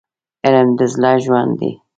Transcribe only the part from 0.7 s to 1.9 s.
د زړه ژوند دی.